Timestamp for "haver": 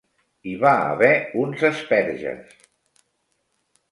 0.93-1.11